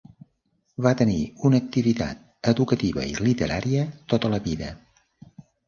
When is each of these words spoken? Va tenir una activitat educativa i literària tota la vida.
Va 0.85 0.93
tenir 1.01 1.17
una 1.49 1.59
activitat 1.65 2.51
educativa 2.53 3.05
i 3.13 3.15
literària 3.29 3.87
tota 4.15 4.35
la 4.35 4.43
vida. 4.51 4.75